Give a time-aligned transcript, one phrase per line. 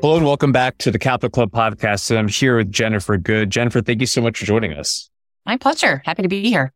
[0.03, 2.15] Hello and welcome back to the Capital Club podcast.
[2.15, 3.48] I'm here with Jennifer Goode.
[3.48, 5.09] Jennifer, thank you so much for joining us.
[5.47, 6.03] My pleasure.
[6.05, 6.72] Happy to be here.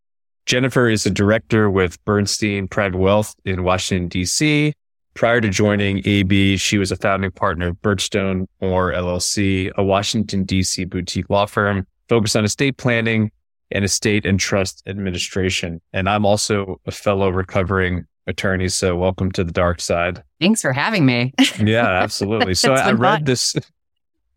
[0.47, 4.73] Jennifer is a director with Bernstein Private Wealth in Washington, D.C.
[5.15, 10.45] Prior to joining AB, she was a founding partner of Birchstone Moore LLC, a Washington,
[10.45, 10.85] D.C.
[10.85, 13.31] boutique law firm focused on estate planning
[13.71, 15.81] and estate and trust administration.
[15.93, 18.69] And I'm also a fellow recovering attorney.
[18.69, 20.23] So welcome to the dark side.
[20.41, 21.35] Thanks for having me.
[21.59, 22.55] yeah, absolutely.
[22.55, 23.25] so I, I read fun.
[23.25, 23.57] this,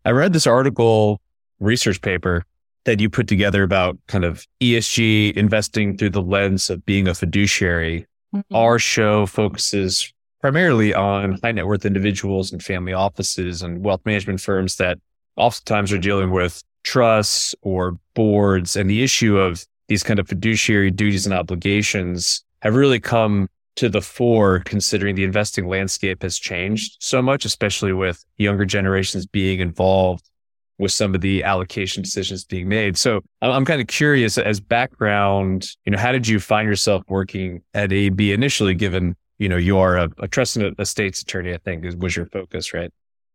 [0.04, 1.20] I read this article
[1.60, 2.44] research paper
[2.84, 7.14] that you put together about kind of ESG investing through the lens of being a
[7.14, 8.06] fiduciary.
[8.34, 8.54] Mm-hmm.
[8.54, 14.40] Our show focuses primarily on high net worth individuals and family offices and wealth management
[14.40, 14.98] firms that
[15.36, 18.76] oftentimes are dealing with trusts or boards.
[18.76, 23.88] And the issue of these kind of fiduciary duties and obligations have really come to
[23.88, 29.60] the fore considering the investing landscape has changed so much, especially with younger generations being
[29.60, 30.28] involved
[30.82, 32.98] with some of the allocation decisions being made.
[32.98, 37.62] So I'm kind of curious as background, you know, how did you find yourself working
[37.72, 41.58] at AB initially, given, you know, you are a, a trust and estates attorney, I
[41.58, 42.90] think was your focus, right?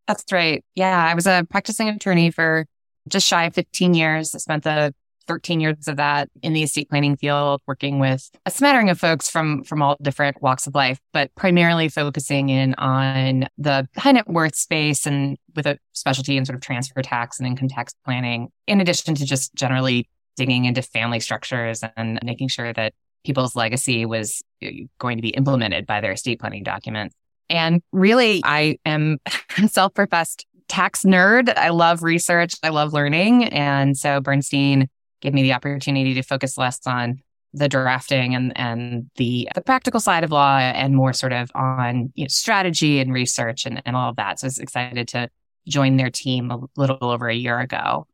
[0.07, 0.61] That's right.
[0.75, 1.01] Yeah.
[1.01, 2.65] I was a practicing attorney for
[3.07, 4.35] just shy of 15 years.
[4.35, 4.93] I spent the
[5.27, 9.29] 13 years of that in the estate planning field, working with a smattering of folks
[9.29, 14.27] from, from all different walks of life, but primarily focusing in on the high net
[14.27, 18.49] worth space and with a specialty in sort of transfer tax and income tax planning,
[18.67, 22.93] in addition to just generally digging into family structures and making sure that
[23.25, 27.15] people's legacy was uh, going to be implemented by their estate planning documents.
[27.49, 29.17] And really, I am
[29.67, 31.55] self professed tax nerd.
[31.57, 32.53] I love research.
[32.63, 33.45] I love learning.
[33.45, 34.89] And so Bernstein
[35.21, 37.21] gave me the opportunity to focus less on
[37.53, 42.11] the drafting and and the the practical side of law and more sort of on
[42.15, 44.39] you know, strategy and research and, and all of that.
[44.39, 45.29] So I was excited to
[45.67, 48.07] join their team a little over a year ago.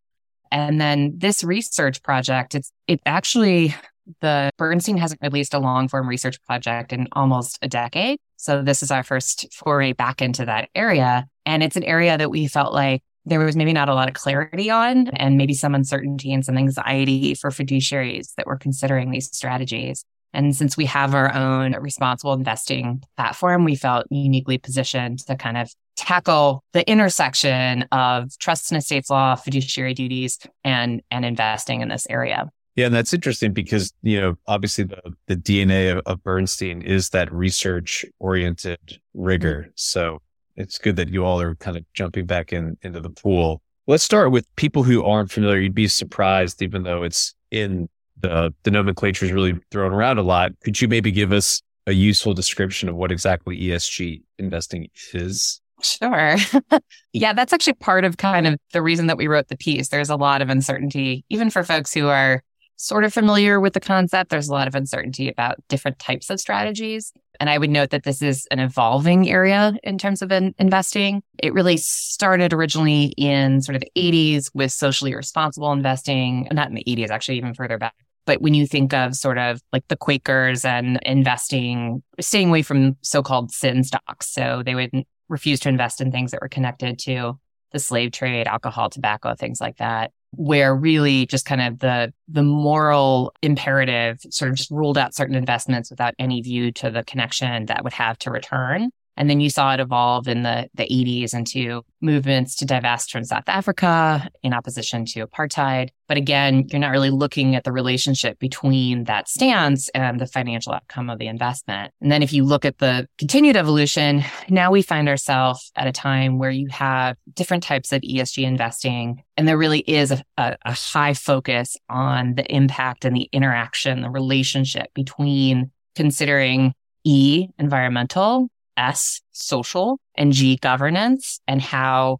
[0.51, 3.75] And then this research project, it's it actually
[4.21, 8.19] the Bernstein hasn't released a long form research project in almost a decade.
[8.37, 11.25] So this is our first foray back into that area.
[11.45, 14.15] And it's an area that we felt like there was maybe not a lot of
[14.15, 19.33] clarity on and maybe some uncertainty and some anxiety for fiduciaries that were considering these
[19.35, 20.03] strategies.
[20.33, 25.57] And since we have our own responsible investing platform, we felt uniquely positioned to kind
[25.57, 31.89] of tackle the intersection of trust and estates law, fiduciary duties, and, and investing in
[31.89, 32.49] this area.
[32.75, 37.09] Yeah, and that's interesting because, you know, obviously the, the DNA of, of Bernstein is
[37.09, 39.71] that research oriented rigor.
[39.75, 40.22] So
[40.55, 43.61] it's good that you all are kind of jumping back in into the pool.
[43.87, 45.59] Let's start with people who aren't familiar.
[45.59, 47.89] You'd be surprised, even though it's in
[48.19, 50.51] the the nomenclature is really thrown around a lot.
[50.63, 55.61] Could you maybe give us a useful description of what exactly ESG investing is?
[55.81, 56.37] Sure.
[57.13, 59.89] yeah, that's actually part of kind of the reason that we wrote the piece.
[59.89, 62.41] There's a lot of uncertainty, even for folks who are
[62.77, 64.29] sort of familiar with the concept.
[64.29, 67.11] There's a lot of uncertainty about different types of strategies.
[67.39, 71.23] And I would note that this is an evolving area in terms of in- investing.
[71.39, 76.75] It really started originally in sort of the 80s with socially responsible investing, not in
[76.75, 77.95] the 80s, actually, even further back.
[78.25, 82.97] But when you think of sort of like the Quakers and investing, staying away from
[83.01, 84.29] so called sin stocks.
[84.29, 84.91] So they would
[85.27, 87.39] refuse to invest in things that were connected to
[87.73, 92.43] the slave trade, alcohol, tobacco, things like that, where really just kind of the the
[92.43, 97.65] moral imperative sort of just ruled out certain investments without any view to the connection
[97.65, 98.89] that would have to return.
[99.15, 103.23] And then you saw it evolve in the, the 80s into movements to divest from
[103.23, 105.89] South Africa in opposition to apartheid.
[106.07, 110.73] But again, you're not really looking at the relationship between that stance and the financial
[110.73, 111.93] outcome of the investment.
[112.01, 115.91] And then if you look at the continued evolution, now we find ourselves at a
[115.91, 119.23] time where you have different types of ESG investing.
[119.37, 124.01] And there really is a, a, a high focus on the impact and the interaction,
[124.01, 126.73] the relationship between considering
[127.03, 132.19] E, environmental, S, social, and G, governance, and how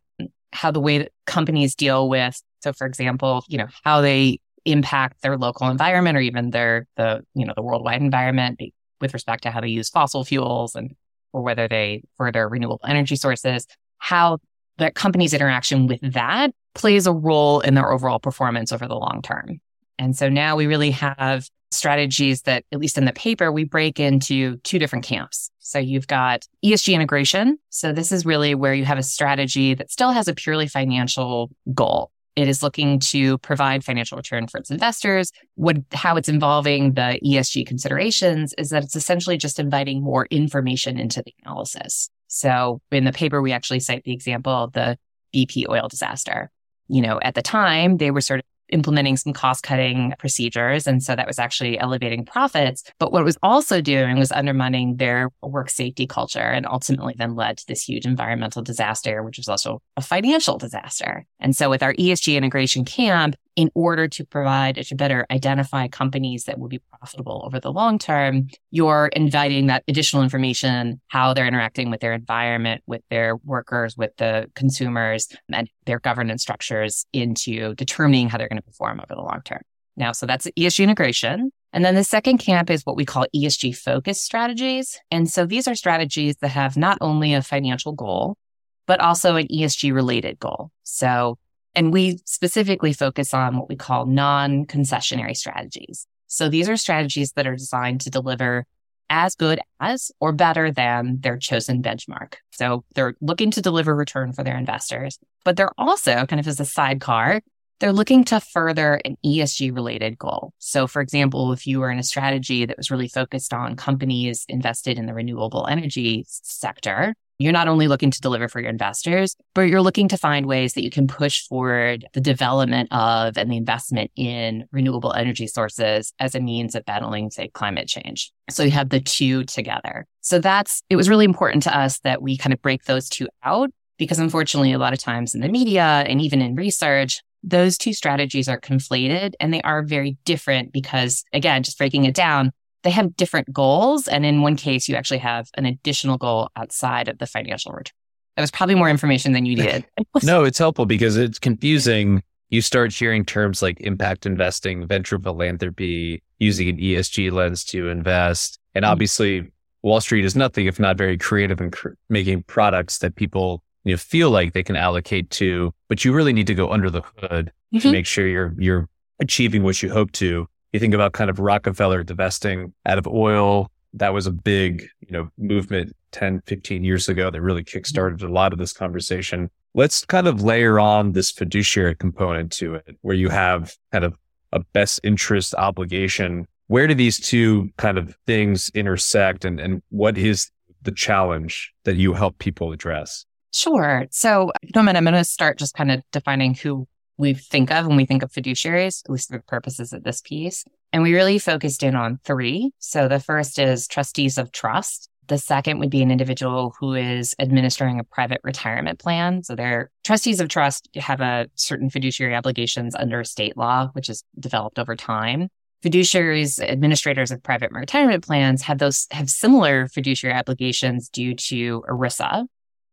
[0.52, 5.20] how the way that companies deal with so for example you know how they impact
[5.24, 8.60] their local environment or even their the you know the worldwide environment
[9.02, 10.96] with respect to how they use fossil fuels and
[11.32, 13.66] or whether they further renewable energy sources
[13.98, 14.38] how
[14.78, 19.22] the company's interaction with that plays a role in their overall performance over the long
[19.24, 19.62] term.
[20.00, 24.00] And so now we really have strategies that, at least in the paper, we break
[24.00, 25.52] into two different camps.
[25.60, 27.58] So you've got ESG integration.
[27.70, 31.50] So this is really where you have a strategy that still has a purely financial
[31.74, 32.12] goal.
[32.36, 35.32] It is looking to provide financial return for its investors.
[35.56, 41.00] What, how it's involving the ESG considerations is that it's essentially just inviting more information
[41.00, 42.10] into the analysis.
[42.28, 44.98] So in the paper, we actually cite the example of the
[45.34, 46.50] BP oil disaster.
[46.88, 50.88] You know, at the time, they were sort of implementing some cost cutting procedures.
[50.88, 52.84] And so that was actually elevating profits.
[53.00, 57.36] But what it was also doing was undermining their work safety culture and ultimately then
[57.36, 61.26] led to this huge environmental disaster, which was also a financial disaster.
[61.40, 66.46] And so with our ESG integration camp, in order to provide to better identify companies
[66.46, 71.48] that will be profitable over the long term, you're inviting that additional information, how they're
[71.48, 77.76] interacting with their environment, with their workers, with the consumers, and their governance structures into
[77.76, 79.62] determining how they're going to perform over the long term.
[79.96, 81.52] Now, so that's ESG integration.
[81.72, 85.00] And then the second camp is what we call ESG focused strategies.
[85.12, 88.38] And so these are strategies that have not only a financial goal,
[88.86, 90.72] but also an ESG related goal.
[90.84, 91.38] So
[91.76, 96.08] and we specifically focus on what we call non concessionary strategies.
[96.28, 98.66] So these are strategies that are designed to deliver
[99.10, 102.36] as good as or better than their chosen benchmark.
[102.52, 106.60] So they're looking to deliver return for their investors, but they're also kind of as
[106.60, 107.42] a sidecar,
[107.80, 110.54] they're looking to further an ESG related goal.
[110.58, 114.46] So for example, if you were in a strategy that was really focused on companies
[114.48, 119.36] invested in the renewable energy sector, you're not only looking to deliver for your investors,
[119.54, 123.52] but you're looking to find ways that you can push forward the development of and
[123.52, 128.32] the investment in renewable energy sources as a means of battling, say, climate change.
[128.50, 130.06] So you have the two together.
[130.22, 133.28] So that's, it was really important to us that we kind of break those two
[133.44, 137.78] out because unfortunately, a lot of times in the media and even in research, those
[137.78, 142.52] two strategies are conflated and they are very different because again, just breaking it down,
[142.84, 144.08] they have different goals.
[144.08, 147.94] And in one case, you actually have an additional goal outside of the financial return.
[148.36, 149.86] That was probably more information than you did.
[150.24, 152.24] no, it's helpful because it's confusing.
[152.50, 158.60] You start hearing terms like impact investing, venture philanthropy, using an ESG lens to invest.
[158.74, 158.92] And mm-hmm.
[158.92, 159.52] obviously,
[159.84, 163.94] Wall Street is nothing if not very creative in cr- making products that people you
[163.94, 165.74] know, feel like they can allocate to.
[165.88, 167.80] But you really need to go under the hood mm-hmm.
[167.80, 171.40] to make sure you're you're achieving what you hope to you think about kind of
[171.40, 173.72] Rockefeller divesting out of oil.
[173.94, 178.28] That was a big, you know, movement 10, 15 years ago that really kickstarted a
[178.28, 179.52] lot of this conversation.
[179.76, 184.18] Let's kind of layer on this fiduciary component to it, where you have kind of
[184.52, 186.48] a best interest obligation.
[186.68, 190.50] Where do these two kind of things intersect and, and what is
[190.82, 193.26] the challenge that you help people address?
[193.52, 194.08] Sure.
[194.10, 194.98] So, no minute.
[194.98, 198.24] I'm going to start just kind of defining who we think of when we think
[198.24, 200.66] of fiduciaries, at least for the purposes of this piece.
[200.92, 202.72] And we really focused in on three.
[202.80, 205.10] So the first is trustees of trust.
[205.28, 209.44] The second would be an individual who is administering a private retirement plan.
[209.44, 214.24] So their trustees of trust have a certain fiduciary obligations under state law, which is
[214.38, 215.48] developed over time.
[215.84, 222.46] Fiduciaries, administrators of private retirement plans have those have similar fiduciary obligations due to ERISA,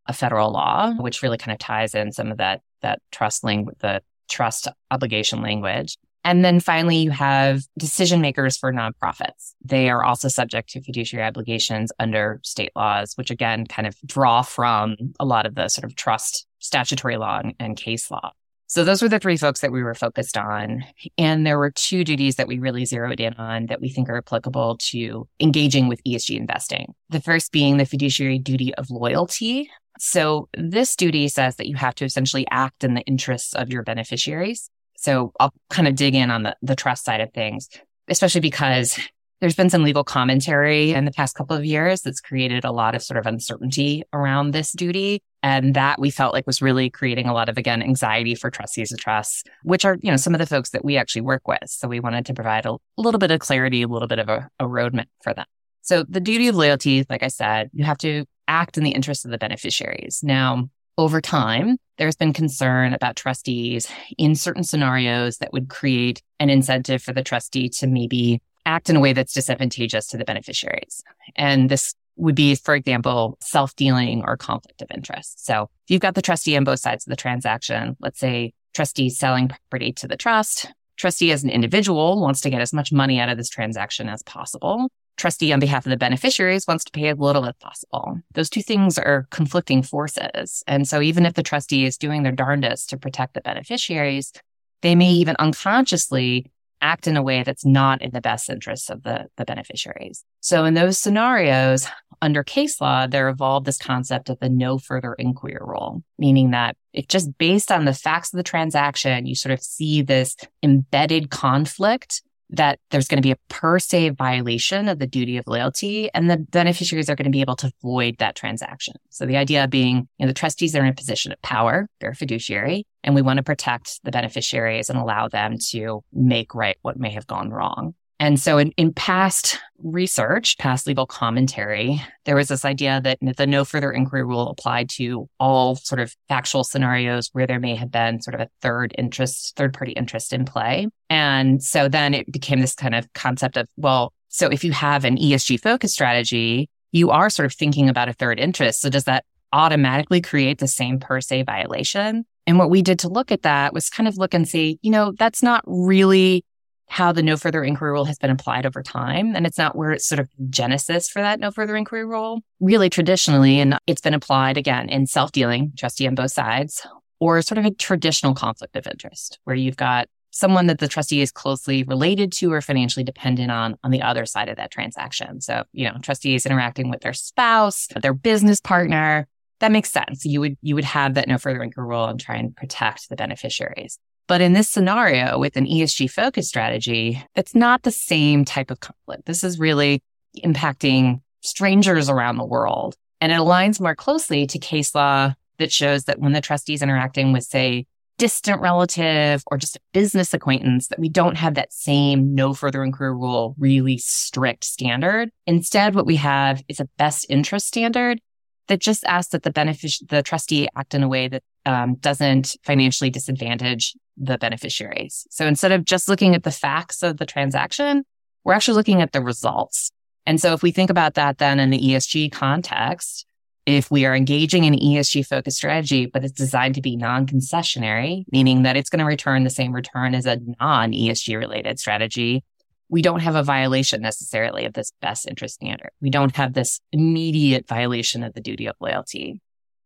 [0.07, 3.77] a federal law, which really kind of ties in some of that that trust language,
[3.81, 5.97] the trust obligation language.
[6.23, 9.55] And then finally, you have decision makers for nonprofits.
[9.65, 14.43] They are also subject to fiduciary obligations under state laws, which again kind of draw
[14.43, 18.33] from a lot of the sort of trust statutory law and, case law.
[18.71, 20.85] So those were the three folks that we were focused on.
[21.19, 24.19] And there were two duties that we really zeroed in on that we think are
[24.19, 26.95] applicable to engaging with ESG investing.
[27.09, 29.69] The first being the fiduciary duty of loyalty.
[29.99, 33.83] So this duty says that you have to essentially act in the interests of your
[33.83, 34.71] beneficiaries.
[34.97, 37.69] So I'll kind of dig in on the, the trust side of things,
[38.07, 39.01] especially because
[39.41, 42.95] there's been some legal commentary in the past couple of years that's created a lot
[42.95, 45.23] of sort of uncertainty around this duty.
[45.43, 48.93] And that we felt like was really creating a lot of, again, anxiety for trustees
[48.93, 51.65] of trusts, which are, you know, some of the folks that we actually work with.
[51.65, 54.51] So we wanted to provide a, little bit of clarity, a little bit of a,
[54.59, 55.47] a roadmap for them.
[55.81, 59.25] So the duty of loyalty, like I said, you have to act in the interest
[59.25, 60.21] of the beneficiaries.
[60.23, 60.69] Now,
[60.99, 67.03] over time, there's been concern about trustees in certain scenarios that would create an incentive
[67.03, 71.03] for the trustee to maybe act in a way that's disadvantageous to the beneficiaries.
[71.37, 75.45] And this would be, for example, self dealing or conflict of interest.
[75.45, 79.11] So if you've got the trustee on both sides of the transaction, let's say trustee
[79.11, 83.19] selling property to the trust, trustee as an individual wants to get as much money
[83.19, 84.89] out of this transaction as possible
[85.21, 88.19] trustee on behalf of the beneficiaries wants to pay as little as possible.
[88.33, 90.65] Those two things are conflicting forces.
[90.67, 94.33] And so even if the trustee is doing their darndest to protect the beneficiaries,
[94.81, 96.51] they may even unconsciously
[96.81, 100.25] act in a way that's not in the best interests of the, the beneficiaries.
[100.41, 101.87] So in those scenarios,
[102.23, 106.77] under case law, there evolved this concept of the no further inquiry rule, meaning that
[106.93, 111.31] if just based on the facts of the transaction, you sort of see this embedded
[111.31, 116.11] conflict that there's going to be a per se violation of the duty of loyalty
[116.15, 118.95] and the beneficiaries are going to be able to void that transaction.
[119.09, 122.15] So the idea being, you know, the trustees are in a position of power, they're
[122.15, 126.99] fiduciary, and we want to protect the beneficiaries and allow them to make right what
[126.99, 127.95] may have gone wrong.
[128.21, 133.47] And so in, in past research, past legal commentary, there was this idea that the
[133.47, 137.91] no further inquiry rule applied to all sort of factual scenarios where there may have
[137.91, 140.87] been sort of a third interest, third party interest in play.
[141.09, 145.07] And so then it became this kind of concept of, well, so if you have
[145.07, 148.83] an ESG focused strategy, you are sort of thinking about a third interest.
[148.83, 152.27] So does that automatically create the same per se violation?
[152.47, 154.91] And what we did to look at that was kind of look and see, you
[154.91, 156.45] know, that's not really
[156.91, 159.37] how the no further inquiry rule has been applied over time.
[159.37, 162.41] And it's not where it's sort of genesis for that no further inquiry rule.
[162.59, 166.85] Really traditionally, and it's been applied again in self dealing, trustee on both sides,
[167.21, 171.21] or sort of a traditional conflict of interest where you've got someone that the trustee
[171.21, 175.41] is closely related to or financially dependent on on the other side of that transaction.
[175.41, 179.29] So, you know, trustees interacting with their spouse, their business partner.
[179.61, 180.25] That makes sense.
[180.25, 183.17] You would you would have that no further inquiry rule and try and protect the
[183.17, 183.97] beneficiaries.
[184.31, 188.79] But in this scenario with an ESG focus strategy, it's not the same type of
[188.79, 189.27] conflict.
[189.27, 190.05] This is really
[190.45, 192.95] impacting strangers around the world.
[193.21, 196.81] And it aligns more closely to case law that shows that when the trustee is
[196.81, 201.73] interacting with, say, distant relative or just a business acquaintance, that we don't have that
[201.73, 205.31] same no further inquiry rule, really strict standard.
[205.49, 208.21] Instead, what we have is a best interest standard
[208.69, 212.57] that just asks that the benefic- the trustee act in a way that um, doesn't
[212.63, 215.27] financially disadvantage the beneficiaries.
[215.31, 218.05] So instead of just looking at the facts of the transaction,
[218.45, 219.91] we're actually looking at the results.
[220.27, 223.27] And so if we think about that then in the ESG context,
[223.67, 228.25] if we are engaging in ESG focused strategy, but it's designed to be non concessionary,
[228.33, 232.43] meaning that it's going to return the same return as a non ESG related strategy,
[232.89, 235.91] we don't have a violation necessarily of this best interest standard.
[236.01, 239.41] We don't have this immediate violation of the duty of loyalty.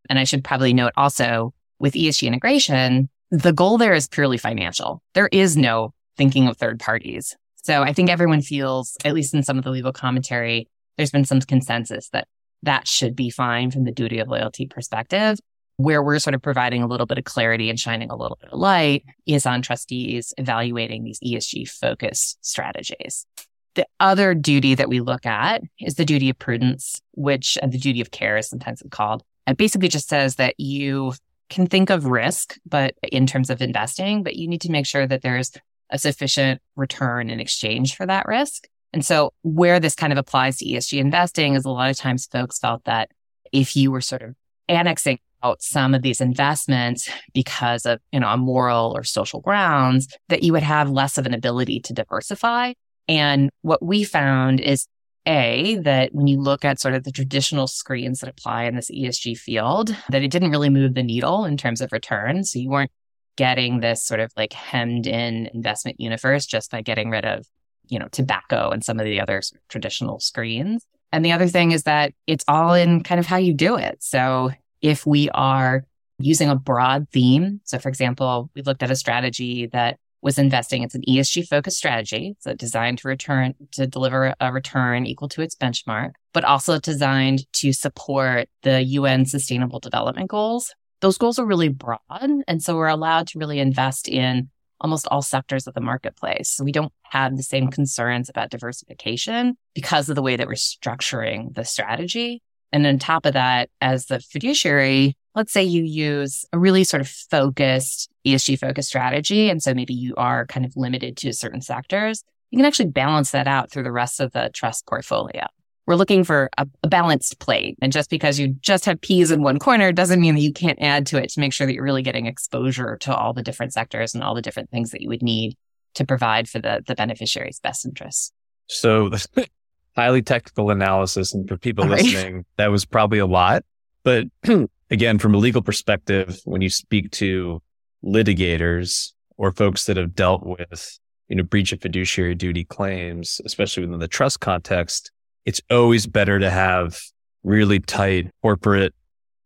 [0.08, 1.52] And I should probably note also
[1.84, 5.02] with ESG integration, the goal there is purely financial.
[5.12, 7.36] There is no thinking of third parties.
[7.56, 11.26] So I think everyone feels, at least in some of the legal commentary, there's been
[11.26, 12.26] some consensus that
[12.62, 15.38] that should be fine from the duty of loyalty perspective.
[15.76, 18.50] Where we're sort of providing a little bit of clarity and shining a little bit
[18.50, 23.26] of light is on trustees evaluating these ESG focus strategies.
[23.74, 27.78] The other duty that we look at is the duty of prudence, which uh, the
[27.78, 29.22] duty of care is sometimes called.
[29.46, 31.12] It basically just says that you
[31.54, 35.06] can think of risk, but in terms of investing, but you need to make sure
[35.06, 35.52] that there's
[35.90, 38.66] a sufficient return in exchange for that risk.
[38.92, 42.26] And so where this kind of applies to ESG investing is a lot of times
[42.26, 43.10] folks felt that
[43.52, 44.34] if you were sort of
[44.68, 50.08] annexing out some of these investments because of, you know, a moral or social grounds,
[50.28, 52.72] that you would have less of an ability to diversify.
[53.06, 54.86] And what we found is
[55.26, 58.90] a, that when you look at sort of the traditional screens that apply in this
[58.90, 62.44] ESG field, that it didn't really move the needle in terms of return.
[62.44, 62.90] So you weren't
[63.36, 67.46] getting this sort of like hemmed in investment universe just by getting rid of,
[67.88, 70.84] you know, tobacco and some of the other traditional screens.
[71.12, 74.02] And the other thing is that it's all in kind of how you do it.
[74.02, 74.50] So
[74.82, 75.84] if we are
[76.18, 80.82] using a broad theme, so for example, we looked at a strategy that was investing.
[80.82, 82.34] It's an ESG focused strategy.
[82.40, 87.44] So designed to return to deliver a return equal to its benchmark, but also designed
[87.54, 90.74] to support the UN sustainable development goals.
[91.00, 92.00] Those goals are really broad.
[92.48, 94.48] And so we're allowed to really invest in
[94.80, 96.50] almost all sectors of the marketplace.
[96.50, 100.54] So we don't have the same concerns about diversification because of the way that we're
[100.54, 102.42] structuring the strategy.
[102.74, 107.00] And on top of that, as the fiduciary, let's say you use a really sort
[107.02, 109.48] of focused ESG focused strategy.
[109.48, 112.24] And so maybe you are kind of limited to certain sectors.
[112.50, 115.46] You can actually balance that out through the rest of the trust portfolio.
[115.86, 117.78] We're looking for a, a balanced plate.
[117.80, 120.82] And just because you just have peas in one corner doesn't mean that you can't
[120.82, 123.72] add to it to make sure that you're really getting exposure to all the different
[123.72, 125.56] sectors and all the different things that you would need
[125.94, 128.32] to provide for the, the beneficiary's best interests.
[128.66, 129.12] So
[129.96, 131.34] highly technical analysis.
[131.34, 133.64] And for people listening, that was probably a lot.
[134.02, 134.26] But
[134.90, 137.62] again, from a legal perspective, when you speak to
[138.04, 140.98] litigators or folks that have dealt with,
[141.28, 145.10] you know, breach of fiduciary duty claims, especially within the trust context,
[145.44, 146.98] it's always better to have
[147.42, 148.94] really tight corporate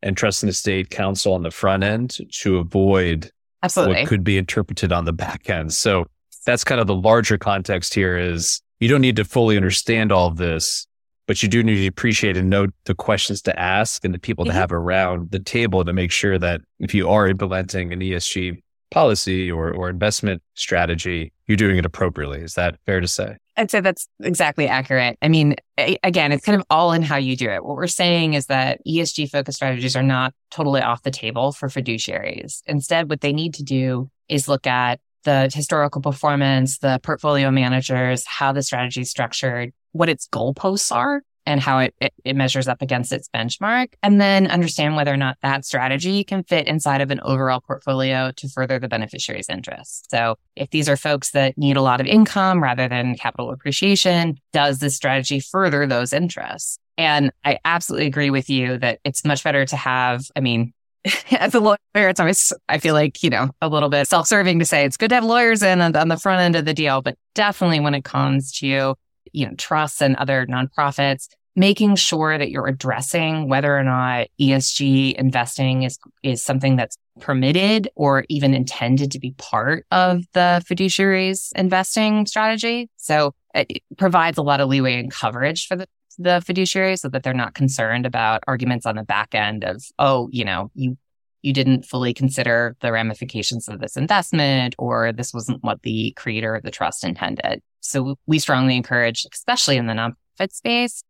[0.02, 3.30] and trust and estate counsel on the front end to avoid
[3.62, 3.96] Absolutely.
[3.96, 5.72] what could be interpreted on the back end.
[5.72, 6.06] So
[6.46, 10.28] that's kind of the larger context here is you don't need to fully understand all
[10.28, 10.86] of this,
[11.26, 14.44] but you do need to appreciate and know the questions to ask and the people
[14.44, 14.52] mm-hmm.
[14.52, 18.62] to have around the table to make sure that if you are implementing an ESG
[18.90, 22.40] policy or, or investment strategy, you're doing it appropriately.
[22.40, 23.36] Is that fair to say?
[23.56, 25.18] I'd say that's exactly accurate.
[25.20, 25.56] I mean,
[26.04, 27.64] again, it's kind of all in how you do it.
[27.64, 31.68] What we're saying is that ESG focused strategies are not totally off the table for
[31.68, 32.62] fiduciaries.
[32.66, 38.26] Instead, what they need to do is look at the historical performance, the portfolio managers,
[38.26, 42.68] how the strategy is structured, what its goalposts are, and how it, it, it, measures
[42.68, 47.00] up against its benchmark, and then understand whether or not that strategy can fit inside
[47.00, 50.02] of an overall portfolio to further the beneficiary's interests.
[50.10, 54.38] So if these are folks that need a lot of income rather than capital appreciation,
[54.52, 56.78] does this strategy further those interests?
[56.98, 60.74] And I absolutely agree with you that it's much better to have, I mean,
[61.32, 64.58] as a lawyer, it's always, I feel like, you know, a little bit self serving
[64.58, 66.74] to say it's good to have lawyers in on, on the front end of the
[66.74, 67.02] deal.
[67.02, 68.94] But definitely when it comes to,
[69.32, 75.14] you know, trusts and other nonprofits, making sure that you're addressing whether or not ESG
[75.14, 81.52] investing is, is something that's permitted or even intended to be part of the fiduciary's
[81.56, 82.88] investing strategy.
[82.96, 85.88] So it provides a lot of leeway and coverage for the
[86.18, 90.28] the fiduciary so that they're not concerned about arguments on the back end of, oh,
[90.32, 90.96] you know, you
[91.42, 96.56] you didn't fully consider the ramifications of this investment or this wasn't what the creator
[96.56, 97.62] of the trust intended.
[97.80, 101.04] So we strongly encourage, especially in the nonprofit space,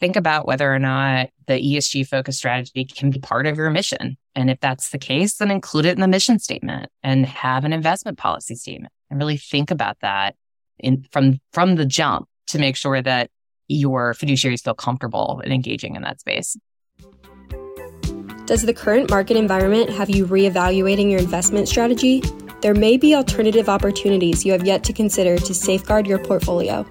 [0.00, 4.16] think about whether or not the ESG focused strategy can be part of your mission.
[4.34, 7.72] And if that's the case, then include it in the mission statement and have an
[7.72, 10.34] investment policy statement and really think about that
[10.78, 13.30] in from from the jump to make sure that
[13.68, 16.56] your fiduciaries feel comfortable in engaging in that space.
[18.46, 22.22] Does the current market environment have you reevaluating your investment strategy?
[22.60, 26.86] There may be alternative opportunities you have yet to consider to safeguard your portfolio.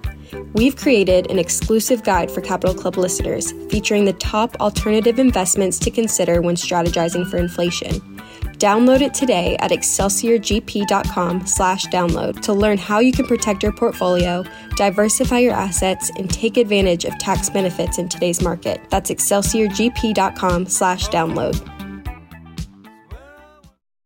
[0.52, 5.90] We've created an exclusive guide for Capital Club listeners featuring the top alternative investments to
[5.90, 8.13] consider when strategizing for inflation.
[8.58, 14.44] Download it today at excelsiorgp.com slash download to learn how you can protect your portfolio,
[14.76, 18.80] diversify your assets, and take advantage of tax benefits in today's market.
[18.90, 21.70] That's excelsiorgp.com slash download.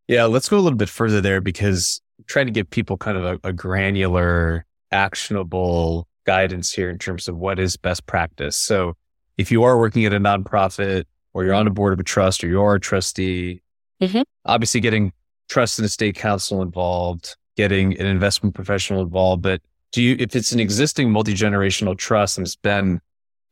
[0.08, 3.18] Yeah, let's go a little bit further there because I'm trying to give people kind
[3.18, 8.56] of a, a granular, actionable guidance here in terms of what is best practice.
[8.56, 8.94] So
[9.36, 12.42] if you are working at a nonprofit or you're on a board of a trust
[12.42, 13.60] or you're a trustee,
[14.00, 14.22] Mm-hmm.
[14.44, 15.12] Obviously, getting
[15.48, 19.42] trust and estate counsel involved, getting an investment professional involved.
[19.42, 19.60] But
[19.92, 23.00] do you, if it's an existing multi generational trust and it's been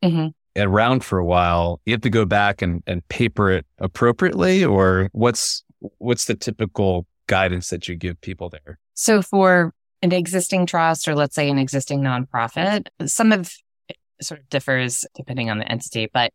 [0.05, 0.29] mm-hmm.
[0.61, 5.09] around for a while, you have to go back and, and paper it appropriately, or
[5.13, 5.65] what's
[5.99, 8.79] what's the typical guidance that you give people there?
[8.95, 13.53] So for an existing trust or let's say an existing nonprofit, some of
[13.89, 16.33] it sort of differs depending on the entity, but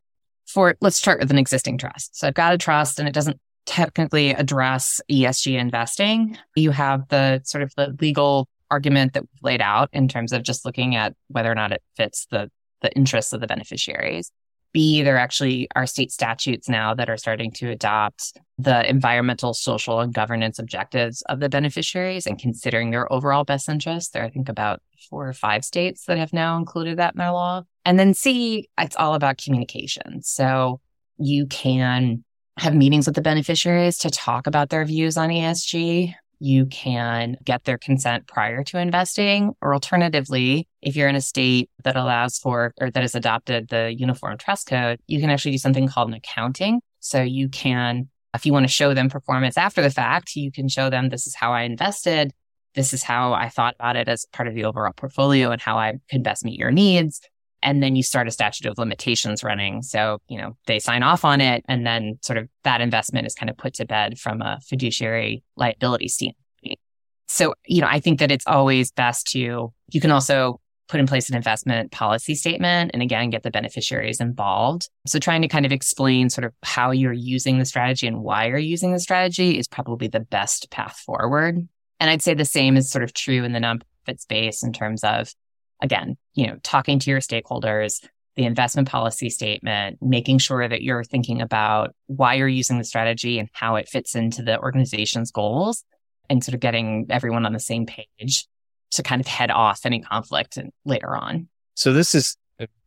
[0.48, 2.18] for let's start with an existing trust.
[2.18, 6.38] So I've got a trust and it doesn't technically address ESG investing.
[6.56, 10.44] You have the sort of the legal argument that we've laid out in terms of
[10.44, 12.50] just looking at whether or not it fits the
[12.82, 14.32] the interests of the beneficiaries.
[14.74, 20.00] B, there actually are state statutes now that are starting to adopt the environmental, social,
[20.00, 24.12] and governance objectives of the beneficiaries and considering their overall best interests.
[24.12, 27.20] There are, I think, about four or five states that have now included that in
[27.20, 27.64] their law.
[27.86, 30.22] And then C, it's all about communication.
[30.22, 30.80] So
[31.18, 32.24] you can
[32.58, 37.66] have meetings with the beneficiaries to talk about their views on ESG you can get
[37.66, 39.54] their consent prior to investing.
[39.62, 43.94] Or alternatively, if you're in a state that allows for or that has adopted the
[43.96, 46.82] uniform trust code, you can actually do something called an accounting.
[47.00, 50.68] So you can, if you want to show them performance after the fact, you can
[50.68, 52.34] show them this is how I invested.
[52.74, 55.78] This is how I thought about it as part of the overall portfolio and how
[55.78, 57.22] I could best meet your needs
[57.64, 59.82] and then you start a statute of limitations running.
[59.82, 63.36] So, you know, they sign off on it and then sort of that investment is
[63.36, 66.80] kind of put to bed from a fiduciary liability standpoint.
[67.28, 71.08] So, you know, I think that it's always best to, you can also put in
[71.08, 74.90] place an investment policy statement and again, get the beneficiaries involved.
[75.08, 78.48] So trying to kind of explain sort of how you're using the strategy and why
[78.48, 81.66] you're using the strategy is probably the best path forward.
[82.02, 85.04] And I'd say the same is sort of true in the nonprofit space in terms
[85.06, 85.34] of
[85.82, 88.04] again, you know, talking to your stakeholders,
[88.36, 93.40] the investment policy statement, making sure that you're thinking about why you're using the strategy
[93.40, 95.84] and how it fits into the organization's goals
[96.30, 98.48] and sort of getting everyone on the same page
[98.92, 101.48] to kind of head off any conflict later on.
[101.76, 102.38] So this is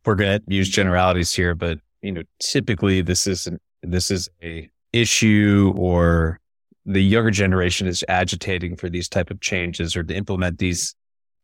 [0.05, 4.29] we're going to use generalities here, but you know, typically this is an, this is
[4.41, 6.39] a issue or
[6.85, 10.95] the younger generation is agitating for these type of changes or to implement these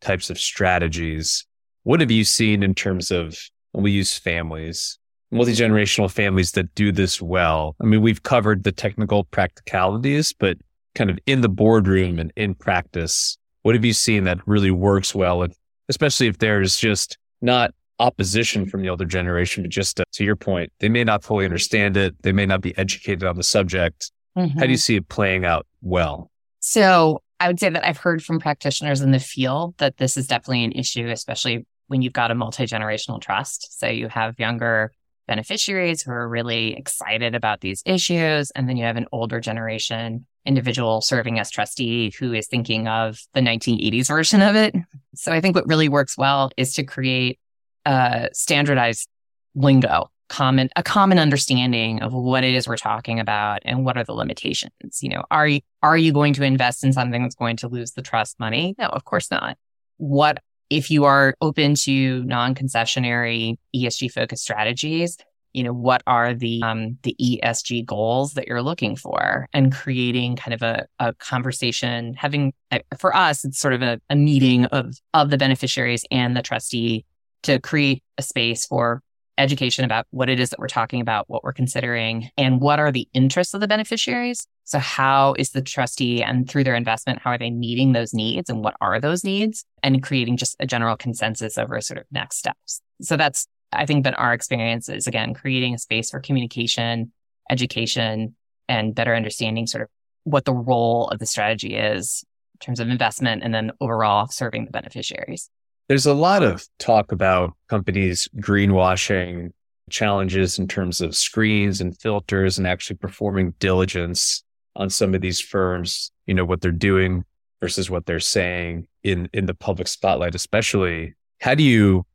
[0.02, 1.46] types of strategies.
[1.84, 3.38] What have you seen in terms of,
[3.74, 5.00] we use families,
[5.32, 7.76] multi generational families that do this well?
[7.82, 10.58] I mean, we've covered the technical practicalities, but
[10.94, 15.16] kind of in the boardroom and in practice, what have you seen that really works
[15.16, 15.44] well?
[15.44, 15.54] And
[15.90, 20.36] especially if there's just not opposition from the older generation, but just to, to your
[20.36, 22.16] point, they may not fully understand it.
[22.24, 24.12] They may not be educated on the subject.
[24.38, 24.60] Mm-hmm.
[24.60, 26.32] How do you see it playing out well?
[26.60, 30.28] So I would say that I've heard from practitioners in the field that this is
[30.28, 33.80] definitely an issue, especially when you've got a multi generational trust.
[33.80, 34.92] So you have younger
[35.28, 38.52] beneficiaries who are really excited about these issues.
[38.52, 43.20] And then you have an older generation individual serving as trustee who is thinking of
[43.34, 44.76] the 1980s version of it.
[45.16, 47.40] So I think what really works well is to create
[47.86, 49.10] a standardized
[49.56, 54.04] lingo common a common understanding of what it is we're talking about and what are
[54.06, 57.58] the limitations you know are you are you going to invest in something that's going
[57.58, 58.74] to lose the trust money?
[58.80, 59.58] No of course not.
[59.98, 60.40] What
[60.70, 65.18] if you are open to non-concessionary esg focused strategies
[65.52, 67.14] you know what are the um, the
[67.44, 69.50] esg goals that you're looking for?
[69.52, 72.54] And creating kind of a, a conversation having
[72.98, 77.06] for us it's sort of a, a meeting of of the beneficiaries and the trustee
[77.44, 79.02] to create a space for
[79.42, 82.92] education about what it is that we're talking about, what we're considering, and what are
[82.92, 84.48] the interests of the beneficiaries.
[84.64, 88.50] So, how is the trustee and through their investment, how are they meeting those needs
[88.50, 89.66] and what are those needs?
[89.84, 92.82] And creating just a general consensus over sort of next steps.
[93.02, 97.12] So, that's, I think, been our experience is again, creating a space for communication,
[97.50, 98.36] education,
[98.70, 99.90] and better understanding sort of
[100.24, 102.24] what the role of the strategy is
[102.56, 105.50] in terms of investment and then overall serving the beneficiaries.
[105.88, 109.52] There's a lot of talk about companies greenwashing
[109.90, 114.44] challenges in terms of screens and filters and actually performing diligence
[114.76, 117.26] on some of these firms, you know, what they're doing
[117.60, 121.14] versus what they're saying in, in the public spotlight, especially.
[121.42, 122.06] How do you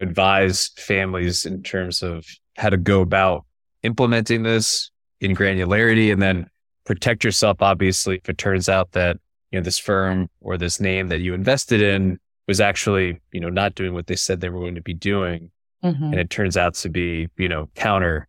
[0.00, 2.24] advise families in terms of
[2.56, 3.44] how to go about
[3.82, 6.48] implementing this in granularity and then
[6.84, 9.18] protect yourself, obviously, if it turns out that,
[9.50, 13.50] you know, this firm or this name that you invested in was actually, you know,
[13.50, 15.50] not doing what they said they were going to be doing.
[15.84, 16.04] Mm-hmm.
[16.04, 18.26] And it turns out to be, you know, counter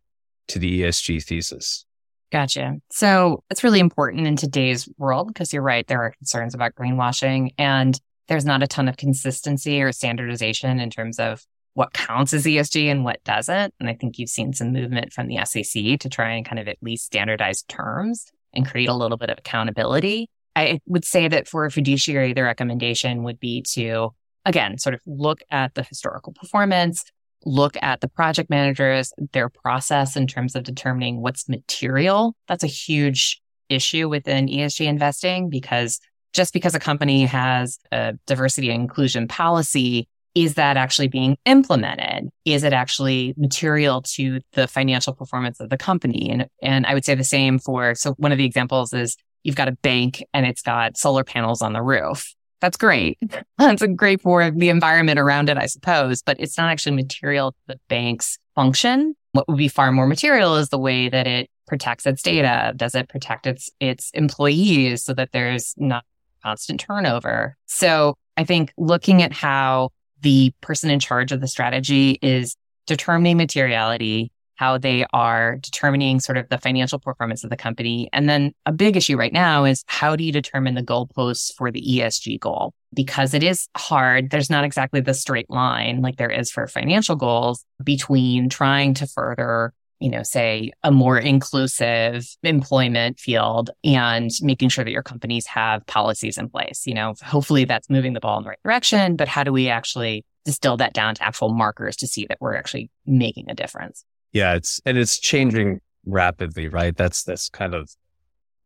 [0.50, 1.86] to the ESG thesis.
[2.32, 2.76] Gotcha.
[2.92, 5.88] So it's really important in today's world because you're right.
[5.88, 10.92] There are concerns about greenwashing and there's not a ton of consistency or standardization in
[10.92, 13.74] terms of what counts as ESG and what doesn't.
[13.80, 16.68] And I think you've seen some movement from the SEC to try and kind of
[16.68, 20.30] at least standardize terms and create a little bit of accountability.
[20.60, 24.10] I would say that for a fiduciary, the recommendation would be to,
[24.46, 27.06] again, sort of look at the historical performance,
[27.46, 32.36] look at the project managers, their process in terms of determining what's material.
[32.48, 36.00] That's a huge issue within ESG investing because
[36.34, 42.30] just because a company has a diversity and inclusion policy, is that actually being implemented?
[42.44, 46.30] Is it actually material to the financial performance of the company?
[46.30, 49.56] And, and I would say the same for, so one of the examples is you've
[49.56, 52.34] got a bank and it's got solar panels on the roof.
[52.62, 53.18] That's great.
[53.58, 57.58] That's great for the environment around it, I suppose, but it's not actually material to
[57.68, 59.16] the bank's function.
[59.32, 62.74] What would be far more material is the way that it protects its data.
[62.76, 66.04] Does it protect its, its employees so that there's not
[66.44, 67.56] constant turnover?
[67.68, 69.90] So I think looking at how
[70.22, 72.56] the person in charge of the strategy is
[72.88, 78.10] determining materiality, how they are determining sort of the financial performance of the company.
[78.12, 81.72] And then a big issue right now is how do you determine the goalposts for
[81.72, 82.74] the ESG goal?
[82.94, 84.32] Because it is hard.
[84.32, 89.08] There's not exactly the straight line like there is for financial goals between trying to
[89.08, 95.46] further you know, say a more inclusive employment field and making sure that your companies
[95.46, 96.84] have policies in place.
[96.86, 99.68] You know, hopefully that's moving the ball in the right direction, but how do we
[99.68, 104.06] actually distill that down to actual markers to see that we're actually making a difference?
[104.32, 106.96] Yeah, it's and it's changing rapidly, right?
[106.96, 107.90] That's that's kind of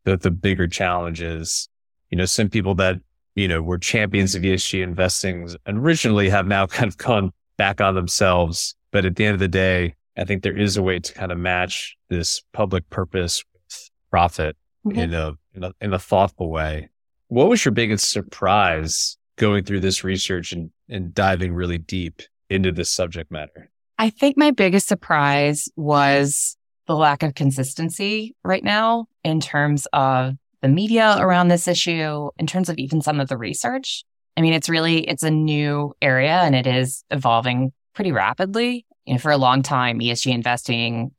[0.03, 1.69] the the bigger challenge is,
[2.09, 2.99] You know, some people that,
[3.35, 7.95] you know, were champions of ESG investing originally have now kind of gone back on
[7.95, 8.75] themselves.
[8.91, 11.31] But at the end of the day, I think there is a way to kind
[11.31, 14.99] of match this public purpose with profit mm-hmm.
[14.99, 16.89] in, a, in a in a thoughtful way.
[17.29, 22.71] What was your biggest surprise going through this research and, and diving really deep into
[22.71, 23.71] this subject matter?
[23.97, 30.35] I think my biggest surprise was the lack of consistency right now in terms of
[30.61, 34.03] the media around this issue, in terms of even some of the research.
[34.35, 39.13] I mean, it's really, it's a new area and it is evolving pretty rapidly you
[39.13, 41.11] know, for a long time, ESG investing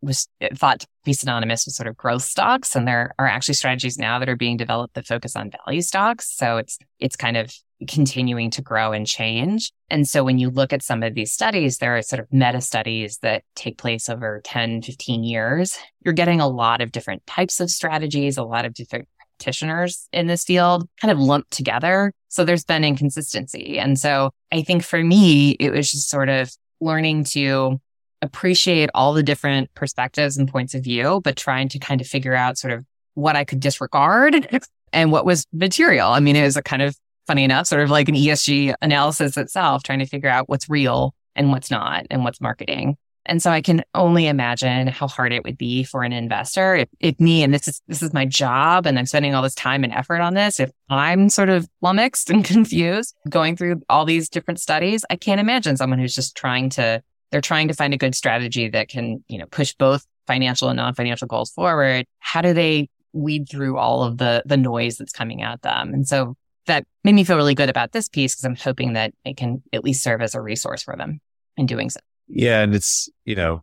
[0.00, 2.74] was thought to be synonymous with sort of growth stocks.
[2.74, 6.30] And there are actually strategies now that are being developed that focus on value stocks.
[6.36, 7.54] So it's, it's kind of
[7.88, 9.72] continuing to grow and change.
[9.90, 12.60] And so when you look at some of these studies, there are sort of meta
[12.60, 15.78] studies that take place over 10, 15 years.
[16.04, 19.08] You're getting a lot of different types of strategies, a lot of different
[19.42, 22.12] practitioners in this field kind of lumped together.
[22.28, 23.78] So there's been inconsistency.
[23.78, 27.80] And so I think for me, it was just sort of learning to
[28.22, 32.34] appreciate all the different perspectives and points of view, but trying to kind of figure
[32.34, 34.48] out sort of what I could disregard
[34.92, 36.08] and what was material.
[36.08, 39.36] I mean, it was a kind of funny enough, sort of like an ESG analysis
[39.36, 42.96] itself, trying to figure out what's real and what's not and what's marketing.
[43.24, 46.88] And so I can only imagine how hard it would be for an investor if,
[46.98, 49.84] if me, and this is, this is my job and I'm spending all this time
[49.84, 50.58] and effort on this.
[50.58, 55.40] If I'm sort of flummoxed and confused going through all these different studies, I can't
[55.40, 59.24] imagine someone who's just trying to, they're trying to find a good strategy that can,
[59.28, 62.06] you know, push both financial and non-financial goals forward.
[62.18, 65.94] How do they weed through all of the, the noise that's coming at them?
[65.94, 69.12] And so that made me feel really good about this piece because I'm hoping that
[69.24, 71.20] it can at least serve as a resource for them
[71.56, 72.00] in doing so.
[72.28, 72.60] Yeah.
[72.60, 73.62] And it's, you know,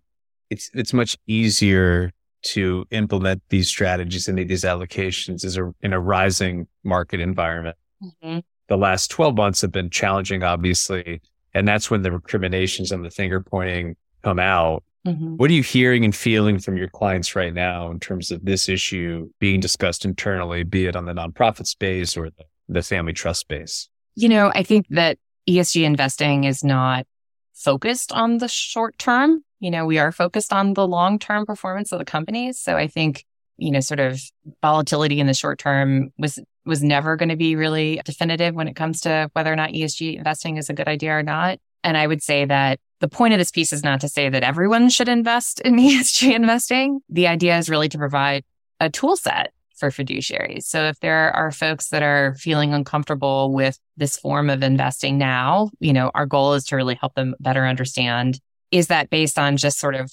[0.50, 6.00] it's, it's much easier to implement these strategies and these allocations as a, in a
[6.00, 7.78] rising market environment.
[8.02, 8.40] Mm-hmm.
[8.68, 11.22] The last 12 months have been challenging, obviously.
[11.54, 14.84] And that's when the recriminations and the finger pointing come out.
[15.08, 15.38] Mm-hmm.
[15.38, 18.70] What are you hearing and feeling from your clients right now in terms of this
[18.70, 23.42] issue being discussed internally, be it on the nonprofit space or the, the family trust
[23.42, 23.90] space?
[24.16, 25.18] You know, I think that
[25.50, 27.06] ESG investing is not
[27.54, 29.44] focused on the short term.
[29.60, 32.60] You know, we are focused on the long term performance of the companies.
[32.60, 33.26] So I think,
[33.58, 34.22] you know, sort of
[34.62, 38.76] volatility in the short term was was never going to be really definitive when it
[38.76, 41.60] comes to whether or not ESG investing is a good idea or not.
[41.84, 44.44] And I would say that the point of this piece is not to say that
[44.44, 47.02] everyone should invest in ESG investing.
[47.10, 48.44] The idea is really to provide
[48.80, 50.64] a tool set for fiduciaries.
[50.64, 55.70] So if there are folks that are feeling uncomfortable with this form of investing now,
[55.80, 58.40] you know, our goal is to really help them better understand
[58.72, 60.12] is that based on just sort of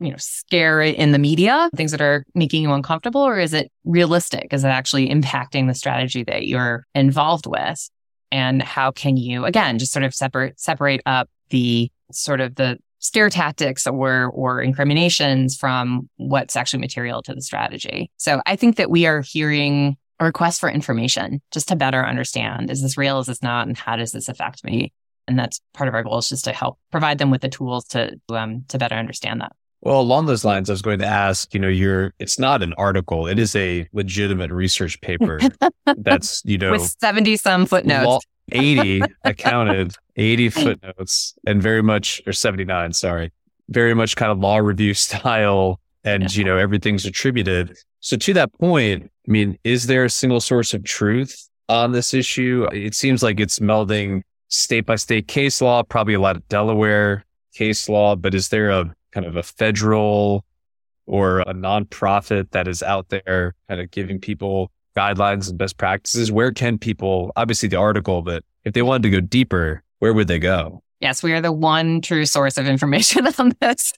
[0.00, 3.70] you know, scare in the media, things that are making you uncomfortable, or is it
[3.84, 4.52] realistic?
[4.52, 7.90] Is it actually impacting the strategy that you're involved with?
[8.30, 12.78] And how can you, again, just sort of separate, separate up the sort of the
[12.98, 18.10] scare tactics or or incriminations from what's actually material to the strategy.
[18.16, 22.70] So I think that we are hearing a request for information just to better understand
[22.70, 24.92] is this real, is this not, and how does this affect me?
[25.28, 27.84] And that's part of our goal is just to help provide them with the tools
[27.88, 29.52] to um, to better understand that.
[29.80, 32.72] Well, along those lines, I was going to ask, you know, you're, it's not an
[32.72, 33.28] article.
[33.28, 35.38] It is a legitimate research paper
[35.96, 38.26] that's, you know, with 70 some footnotes.
[38.52, 43.32] 80 accounted, 80 footnotes, and very much, or 79, sorry,
[43.68, 45.80] very much kind of law review style.
[46.04, 46.38] And, yeah.
[46.38, 47.76] you know, everything's attributed.
[48.00, 52.14] So to that point, I mean, is there a single source of truth on this
[52.14, 52.66] issue?
[52.72, 57.24] It seems like it's melding state by state case law, probably a lot of Delaware
[57.54, 60.44] case law, but is there a kind of a federal
[61.06, 66.32] or a nonprofit that is out there kind of giving people guidelines and best practices?
[66.32, 70.28] Where can people, obviously the article, but if they wanted to go deeper, where would
[70.28, 70.82] they go?
[71.00, 73.92] Yes, we are the one true source of information on this.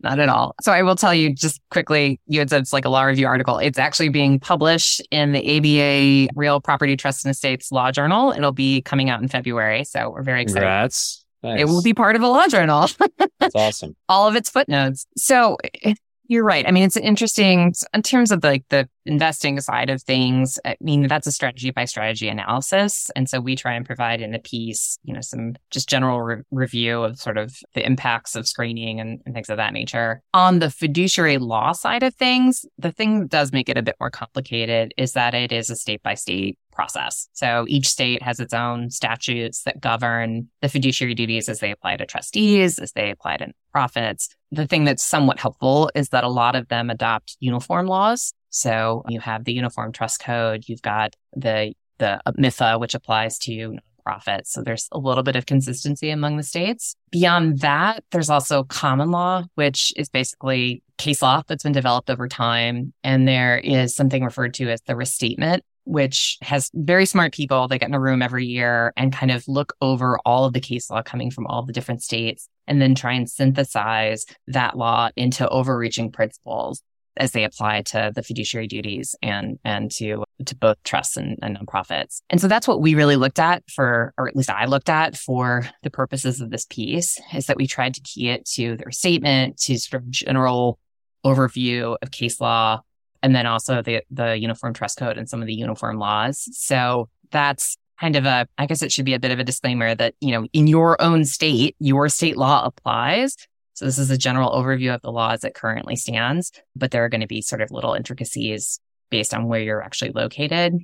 [0.00, 0.54] Not at all.
[0.62, 3.26] So I will tell you just quickly, you had said it's like a law review
[3.26, 3.58] article.
[3.58, 8.32] It's actually being published in the ABA Real Property Trust and Estates Law Journal.
[8.32, 9.84] It'll be coming out in February.
[9.84, 10.60] So we're very excited.
[10.60, 11.24] Congrats.
[11.42, 11.60] Nice.
[11.60, 12.88] It will be part of a law journal.
[13.38, 13.94] That's awesome.
[14.08, 15.06] All of its footnotes.
[15.16, 15.94] So eh,
[16.26, 16.66] you're right.
[16.66, 20.58] I mean, it's interesting in terms of like the investing side of things.
[20.64, 23.10] I mean, that's a strategy by strategy analysis.
[23.16, 26.42] And so we try and provide in a piece, you know, some just general re-
[26.50, 30.22] review of sort of the impacts of screening and, and things of that nature.
[30.34, 33.96] On the fiduciary law side of things, the thing that does make it a bit
[33.98, 37.28] more complicated is that it is a state by state process.
[37.32, 41.96] So each state has its own statutes that govern the fiduciary duties as they apply
[41.96, 44.28] to trustees, as they apply to profits.
[44.52, 48.32] The thing that's somewhat helpful is that a lot of them adopt uniform laws.
[48.50, 53.38] So you have the Uniform Trust Code, you've got the the uh, MIFA, which applies
[53.38, 53.76] to
[54.08, 54.48] nonprofits.
[54.48, 56.94] So there's a little bit of consistency among the states.
[57.10, 62.28] Beyond that, there's also common law, which is basically case law that's been developed over
[62.28, 62.92] time.
[63.04, 67.78] And there is something referred to as the restatement, which has very smart people that
[67.78, 70.90] get in a room every year and kind of look over all of the case
[70.90, 75.48] law coming from all the different states and then try and synthesize that law into
[75.48, 76.82] overreaching principles
[77.18, 81.58] as they apply to the fiduciary duties and and to to both trusts and, and
[81.58, 82.22] nonprofits.
[82.30, 85.16] And so that's what we really looked at for, or at least I looked at
[85.16, 88.84] for the purposes of this piece, is that we tried to key it to the
[88.84, 90.78] restatement, to sort of general
[91.24, 92.80] overview of case law,
[93.22, 96.48] and then also the the uniform trust code and some of the uniform laws.
[96.52, 99.94] So that's kind of a I guess it should be a bit of a disclaimer
[99.94, 103.36] that, you know, in your own state, your state law applies.
[103.78, 107.04] So this is a general overview of the law as it currently stands, but there
[107.04, 110.74] are going to be sort of little intricacies based on where you're actually located.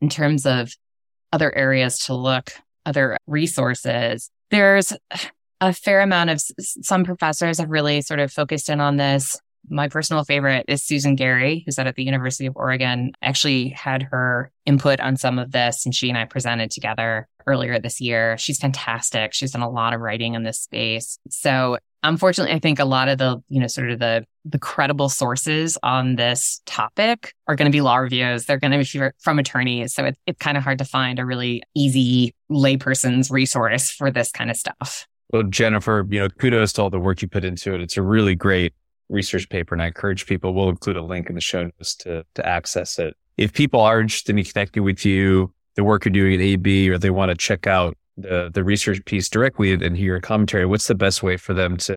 [0.00, 0.72] In terms of
[1.32, 2.52] other areas to look,
[2.84, 4.92] other resources, there's
[5.60, 9.88] a fair amount of some professors have really sort of focused in on this my
[9.88, 13.12] personal favorite is Susan Gary, who's at the University of Oregon.
[13.20, 17.78] Actually had her input on some of this and she and I presented together earlier
[17.78, 18.36] this year.
[18.38, 19.32] She's fantastic.
[19.32, 21.18] She's done a lot of writing in this space.
[21.30, 25.08] So unfortunately, I think a lot of the, you know, sort of the the credible
[25.08, 28.46] sources on this topic are going to be law reviews.
[28.46, 29.92] They're going to be from attorneys.
[29.92, 34.30] So it, it's kind of hard to find a really easy layperson's resource for this
[34.30, 35.08] kind of stuff.
[35.32, 37.80] Well, Jennifer, you know, kudos to all the work you put into it.
[37.80, 38.72] It's a really great
[39.08, 39.74] research paper.
[39.74, 42.98] And I encourage people, we'll include a link in the show notes to, to access
[42.98, 43.16] it.
[43.36, 46.98] If people are interested in connecting with you, the work you're doing at AB, or
[46.98, 50.86] they want to check out the, the research piece directly and hear your commentary, what's
[50.86, 51.96] the best way for them to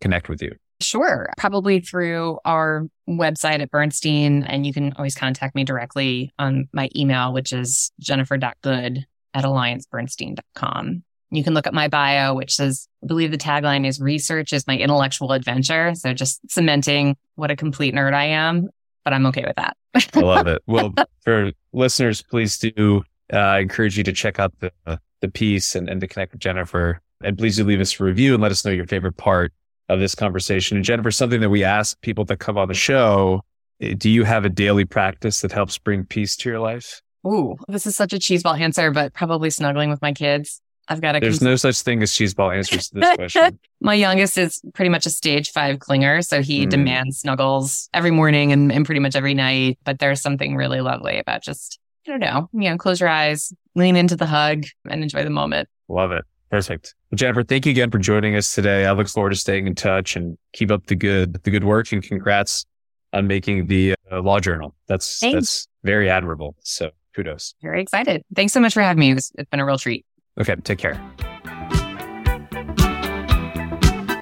[0.00, 0.54] connect with you?
[0.80, 1.28] Sure.
[1.36, 4.42] Probably through our website at Bernstein.
[4.42, 11.02] And you can always contact me directly on my email, which is jennifer.goode at alliancebernstein.com.
[11.30, 14.66] You can look at my bio, which says, I believe the tagline is research is
[14.66, 15.94] my intellectual adventure.
[15.94, 18.68] So just cementing what a complete nerd I am,
[19.04, 19.76] but I'm okay with that.
[20.14, 20.62] I love it.
[20.66, 23.02] Well, for listeners, please do
[23.32, 27.00] uh, encourage you to check out the, the piece and, and to connect with Jennifer.
[27.22, 29.52] And please do leave us a review and let us know your favorite part
[29.88, 30.76] of this conversation.
[30.76, 33.42] And Jennifer, something that we ask people that come on the show,
[33.80, 37.00] eh, do you have a daily practice that helps bring peace to your life?
[37.26, 40.60] Ooh, this is such a cheeseball answer, but probably snuggling with my kids.
[40.88, 41.20] I've got a.
[41.20, 43.58] There's cons- no such thing as cheeseball answers to this question.
[43.80, 46.70] My youngest is pretty much a stage five clinger, so he mm.
[46.70, 49.78] demands snuggles every morning and, and pretty much every night.
[49.84, 53.50] But there's something really lovely about just, I don't know, you know, close your eyes,
[53.74, 55.68] lean into the hug, and enjoy the moment.
[55.88, 56.24] Love it.
[56.50, 56.94] Perfect.
[57.10, 58.86] Well, Jennifer, thank you again for joining us today.
[58.86, 61.90] I look forward to staying in touch and keep up the good, the good work
[61.92, 62.64] and congrats
[63.12, 64.74] on making the uh, law journal.
[64.86, 65.34] That's, Thanks.
[65.34, 66.54] that's very admirable.
[66.62, 67.54] So kudos.
[67.62, 68.22] Very excited.
[68.34, 69.12] Thanks so much for having me.
[69.12, 70.04] It's, it's been a real treat.
[70.40, 71.00] Okay, take care.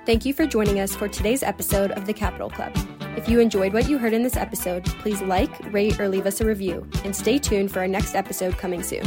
[0.05, 2.73] Thank you for joining us for today's episode of the Capital Club.
[3.17, 6.41] If you enjoyed what you heard in this episode, please like, rate, or leave us
[6.41, 9.07] a review, and stay tuned for our next episode coming soon.